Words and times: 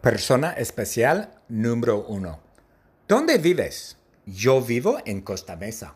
Persona 0.00 0.52
especial 0.52 1.34
número 1.48 2.06
uno. 2.06 2.38
¿Dónde 3.08 3.38
vives? 3.38 3.98
Yo 4.26 4.62
vivo 4.62 4.98
en 5.04 5.22
Costa 5.22 5.56
Mesa. 5.56 5.94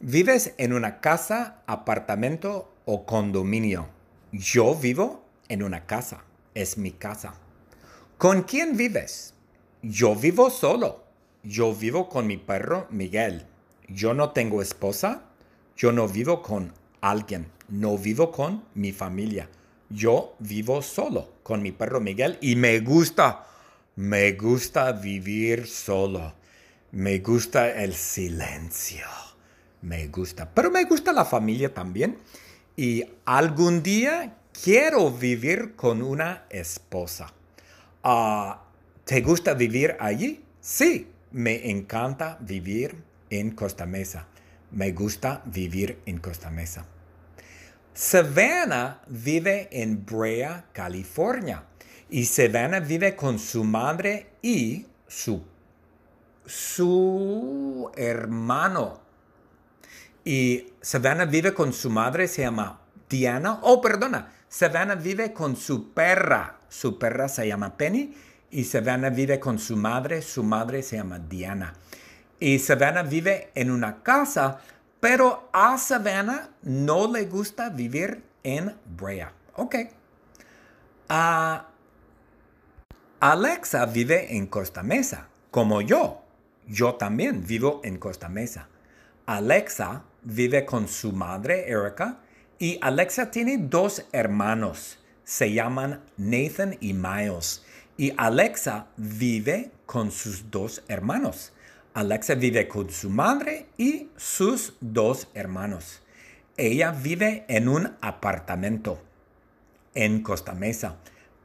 ¿Vives 0.00 0.54
en 0.56 0.72
una 0.72 1.02
casa, 1.02 1.62
apartamento 1.66 2.72
o 2.86 3.04
condominio? 3.04 3.90
Yo 4.32 4.74
vivo 4.74 5.22
en 5.50 5.62
una 5.62 5.84
casa. 5.84 6.24
Es 6.54 6.78
mi 6.78 6.92
casa. 6.92 7.34
¿Con 8.16 8.44
quién 8.44 8.74
vives? 8.74 9.34
Yo 9.82 10.16
vivo 10.16 10.48
solo. 10.48 11.04
Yo 11.42 11.74
vivo 11.74 12.08
con 12.08 12.26
mi 12.26 12.38
perro 12.38 12.86
Miguel. 12.88 13.44
Yo 13.86 14.14
no 14.14 14.30
tengo 14.30 14.62
esposa. 14.62 15.24
Yo 15.76 15.92
no 15.92 16.08
vivo 16.08 16.40
con 16.40 16.72
alguien. 17.02 17.48
No 17.68 17.98
vivo 17.98 18.32
con 18.32 18.64
mi 18.74 18.92
familia. 18.92 19.50
Yo 19.88 20.34
vivo 20.38 20.82
solo 20.82 21.34
con 21.42 21.62
mi 21.62 21.72
perro 21.72 22.00
Miguel 22.00 22.38
y 22.40 22.56
me 22.56 22.80
gusta, 22.80 23.46
me 23.94 24.32
gusta 24.32 24.92
vivir 24.92 25.66
solo. 25.66 26.34
Me 26.92 27.18
gusta 27.18 27.70
el 27.70 27.94
silencio. 27.94 29.06
Me 29.82 30.08
gusta. 30.08 30.50
Pero 30.52 30.70
me 30.70 30.84
gusta 30.84 31.12
la 31.12 31.24
familia 31.24 31.72
también. 31.72 32.18
Y 32.76 33.04
algún 33.24 33.82
día 33.82 34.38
quiero 34.62 35.10
vivir 35.10 35.74
con 35.76 36.02
una 36.02 36.44
esposa. 36.50 37.32
Ah, 38.02 38.62
¿Te 39.04 39.20
gusta 39.20 39.54
vivir 39.54 39.96
allí? 40.00 40.42
Sí, 40.60 41.08
me 41.30 41.70
encanta 41.70 42.38
vivir 42.40 42.96
en 43.30 43.52
Costa 43.52 43.86
Mesa. 43.86 44.26
Me 44.72 44.90
gusta 44.92 45.42
vivir 45.44 46.00
en 46.06 46.18
Costa 46.18 46.50
Mesa. 46.50 46.86
Savannah 47.96 49.00
vive 49.06 49.68
en 49.72 50.04
Brea, 50.04 50.66
California. 50.74 51.64
Y 52.10 52.26
Savannah 52.26 52.80
vive 52.80 53.16
con 53.16 53.38
su 53.38 53.64
madre 53.64 54.32
y 54.42 54.86
su, 55.08 55.42
su 56.44 57.90
hermano. 57.96 59.00
Y 60.24 60.74
Savannah 60.78 61.24
vive 61.24 61.54
con 61.54 61.72
su 61.72 61.88
madre, 61.88 62.28
se 62.28 62.42
llama 62.42 62.80
Diana. 63.08 63.60
Oh, 63.62 63.80
perdona. 63.80 64.30
Savannah 64.46 64.96
vive 64.96 65.32
con 65.32 65.56
su 65.56 65.94
perra. 65.94 66.58
Su 66.68 66.98
perra 66.98 67.28
se 67.28 67.48
llama 67.48 67.78
Penny. 67.78 68.14
Y 68.50 68.64
Savannah 68.64 69.08
vive 69.08 69.40
con 69.40 69.58
su 69.58 69.74
madre. 69.74 70.20
Su 70.20 70.42
madre 70.42 70.82
se 70.82 70.96
llama 70.96 71.18
Diana. 71.18 71.72
Y 72.38 72.58
Savannah 72.58 73.04
vive 73.04 73.52
en 73.54 73.70
una 73.70 74.02
casa 74.02 74.60
pero 75.00 75.48
a 75.52 75.78
Savannah 75.78 76.50
no 76.62 77.10
le 77.10 77.26
gusta 77.26 77.68
vivir 77.70 78.22
en 78.42 78.74
Brea. 78.84 79.32
Ok. 79.54 79.76
Alexa 83.20 83.86
vive 83.86 84.36
en 84.36 84.46
Costa 84.46 84.82
Mesa, 84.82 85.28
como 85.50 85.80
yo. 85.80 86.22
Yo 86.66 86.94
también 86.94 87.46
vivo 87.46 87.80
en 87.84 87.98
Costa 87.98 88.28
Mesa. 88.28 88.68
Alexa 89.26 90.04
vive 90.22 90.64
con 90.64 90.88
su 90.88 91.12
madre, 91.12 91.68
Erica, 91.70 92.18
y 92.58 92.78
Alexa 92.82 93.30
tiene 93.30 93.58
dos 93.58 94.04
hermanos. 94.12 94.98
Se 95.24 95.52
llaman 95.52 96.02
Nathan 96.16 96.76
y 96.80 96.92
Miles. 96.92 97.64
Y 97.96 98.12
Alexa 98.16 98.86
vive 98.96 99.70
con 99.86 100.10
sus 100.10 100.50
dos 100.50 100.82
hermanos. 100.88 101.52
Alexa 101.96 102.34
vive 102.34 102.68
con 102.68 102.90
su 102.90 103.08
madre 103.08 103.68
y 103.78 104.10
sus 104.18 104.74
dos 104.82 105.28
hermanos. 105.32 106.02
Ella 106.58 106.90
vive 106.90 107.46
en 107.48 107.68
un 107.68 107.96
apartamento 108.02 109.02
en 109.94 110.22
Costa 110.22 110.52
Mesa, 110.52 110.96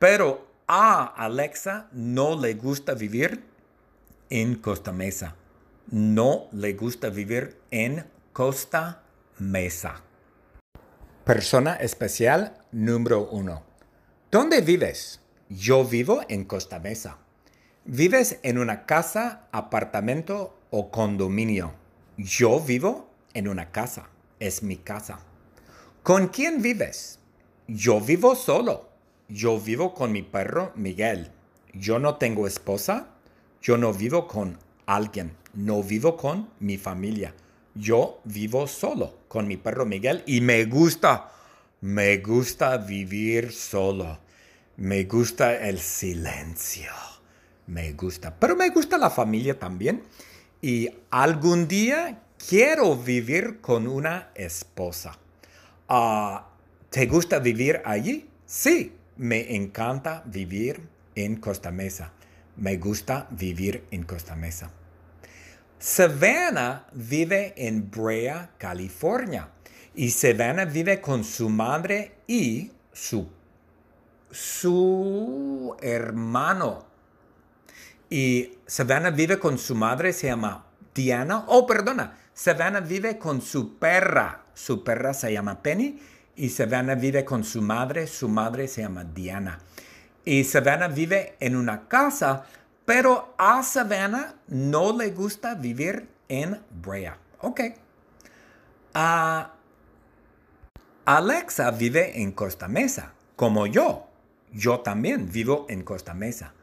pero 0.00 0.48
a 0.66 1.04
Alexa 1.04 1.88
no 1.92 2.36
le 2.36 2.54
gusta 2.54 2.94
vivir 2.94 3.44
en 4.28 4.56
Costa 4.56 4.90
Mesa. 4.90 5.36
No 5.88 6.48
le 6.50 6.72
gusta 6.72 7.10
vivir 7.10 7.60
en 7.70 8.04
Costa 8.32 9.04
Mesa. 9.38 10.02
Persona 11.24 11.74
especial 11.74 12.58
número 12.72 13.28
uno. 13.30 13.62
¿Dónde 14.32 14.62
vives? 14.62 15.20
Yo 15.48 15.84
vivo 15.84 16.22
en 16.28 16.44
Costa 16.44 16.80
Mesa. 16.80 17.18
¿Vives 17.86 18.38
en 18.42 18.58
una 18.58 18.84
casa, 18.84 19.48
apartamento 19.52 20.54
o 20.68 20.90
condominio? 20.90 21.72
Yo 22.18 22.60
vivo 22.60 23.08
en 23.32 23.48
una 23.48 23.72
casa. 23.72 24.10
Es 24.38 24.62
mi 24.62 24.76
casa. 24.76 25.20
¿Con 26.02 26.28
quién 26.28 26.60
vives? 26.60 27.20
Yo 27.66 27.98
vivo 27.98 28.36
solo. 28.36 28.90
Yo 29.28 29.58
vivo 29.58 29.94
con 29.94 30.12
mi 30.12 30.20
perro 30.20 30.72
Miguel. 30.76 31.32
Yo 31.72 31.98
no 31.98 32.16
tengo 32.16 32.46
esposa. 32.46 33.08
Yo 33.62 33.78
no 33.78 33.94
vivo 33.94 34.28
con 34.28 34.58
alguien. 34.84 35.34
No 35.54 35.82
vivo 35.82 36.18
con 36.18 36.50
mi 36.60 36.76
familia. 36.76 37.34
Yo 37.74 38.20
vivo 38.24 38.66
solo 38.66 39.20
con 39.26 39.48
mi 39.48 39.56
perro 39.56 39.86
Miguel 39.86 40.22
y 40.26 40.42
me 40.42 40.66
gusta, 40.66 41.32
me 41.80 42.18
gusta 42.18 42.76
vivir 42.76 43.52
solo. 43.52 44.18
Me 44.76 45.04
gusta 45.04 45.66
el 45.66 45.78
silencio 45.80 46.92
me 47.70 47.92
gusta. 47.92 48.34
Pero 48.38 48.56
me 48.56 48.68
gusta 48.70 48.98
la 48.98 49.10
familia 49.10 49.58
también. 49.58 50.02
Y 50.60 50.90
algún 51.10 51.68
día 51.68 52.22
quiero 52.48 52.96
vivir 52.96 53.60
con 53.60 53.86
una 53.86 54.30
esposa. 54.34 55.16
Ah, 55.88 56.48
¿Te 56.90 57.06
gusta 57.06 57.38
vivir 57.38 57.80
allí? 57.84 58.28
Sí, 58.44 58.92
me 59.16 59.54
encanta 59.54 60.22
vivir 60.26 60.82
en 61.14 61.36
Costa 61.36 61.70
Mesa. 61.70 62.12
Me 62.56 62.76
gusta 62.76 63.28
vivir 63.30 63.84
en 63.90 64.02
Costa 64.02 64.34
Mesa. 64.34 64.72
Savannah 65.78 66.86
vive 66.92 67.54
en 67.56 67.90
Brea, 67.90 68.50
California. 68.58 69.48
Y 69.94 70.10
Savannah 70.10 70.64
vive 70.64 71.00
con 71.00 71.24
su 71.24 71.48
madre 71.48 72.16
y 72.26 72.72
su, 72.92 73.28
su 74.30 75.76
hermano 75.80 76.89
y 78.10 78.58
Savannah 78.66 79.10
vive 79.10 79.38
con 79.38 79.56
su 79.56 79.76
madre, 79.76 80.12
se 80.12 80.26
llama 80.26 80.66
Diana. 80.92 81.44
Oh, 81.46 81.64
perdona. 81.64 82.18
Savannah 82.34 82.80
vive 82.80 83.16
con 83.18 83.40
su 83.40 83.78
perra. 83.78 84.46
Su 84.52 84.82
perra 84.82 85.14
se 85.14 85.32
llama 85.32 85.62
Penny. 85.62 86.02
Y 86.34 86.48
Savannah 86.48 86.96
vive 86.96 87.24
con 87.24 87.44
su 87.44 87.62
madre. 87.62 88.08
Su 88.08 88.28
madre 88.28 88.66
se 88.66 88.82
llama 88.82 89.04
Diana. 89.04 89.60
Y 90.24 90.42
Savannah 90.42 90.88
vive 90.88 91.36
en 91.38 91.54
una 91.54 91.86
casa, 91.88 92.44
pero 92.84 93.34
a 93.38 93.62
Savannah 93.62 94.34
no 94.48 94.96
le 94.96 95.10
gusta 95.10 95.54
vivir 95.54 96.08
en 96.28 96.60
Brea. 96.82 97.16
Ok. 97.40 97.60
Ah, 98.92 99.54
Alexa 101.04 101.70
vive 101.70 102.20
en 102.20 102.32
Costa 102.32 102.66
Mesa, 102.66 103.12
como 103.36 103.66
yo. 103.66 104.08
Yo 104.52 104.80
también 104.80 105.30
vivo 105.30 105.66
en 105.68 105.84
Costa 105.84 106.12
Mesa. 106.12 106.54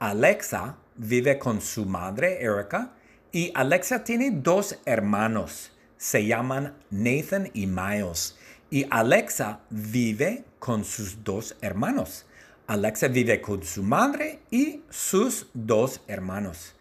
Alexa 0.00 0.76
vive 0.98 1.38
con 1.38 1.62
su 1.62 1.86
madre, 1.86 2.42
Erica, 2.42 2.92
y 3.32 3.52
Alexa 3.54 4.04
tiene 4.04 4.30
dos 4.30 4.78
hermanos. 4.84 5.72
Se 5.96 6.26
llaman 6.26 6.74
Nathan 6.90 7.50
y 7.54 7.66
Miles. 7.66 8.36
Y 8.70 8.86
Alexa 8.90 9.60
vive 9.70 10.44
con 10.58 10.84
sus 10.84 11.24
dos 11.24 11.56
hermanos. 11.62 12.26
Alexa 12.66 13.08
vive 13.08 13.40
con 13.40 13.62
su 13.62 13.82
madre 13.82 14.40
y 14.50 14.82
sus 14.90 15.46
dos 15.54 16.02
hermanos. 16.06 16.74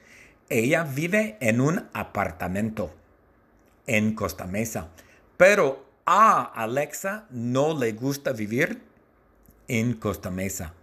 Ella 0.50 0.84
vive 0.84 1.38
en 1.40 1.62
un 1.62 1.88
apartamento 1.94 2.94
en 3.86 4.14
Costa 4.14 4.46
Mesa. 4.46 4.90
Pero 5.38 5.86
a 6.06 6.44
Alexa 6.44 7.26
no 7.30 7.78
le 7.78 7.94
gusta 7.94 8.34
vivir 8.34 8.82
en 9.68 9.94
Costa 9.94 10.30
Mesa. 10.30 10.74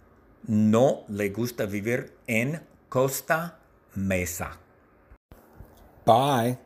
No 0.47 1.03
le 1.07 1.29
gusta 1.29 1.65
vivir 1.65 2.13
en 2.27 2.61
Costa 2.95 3.59
Mesa. 3.95 4.57
Bye. 6.05 6.64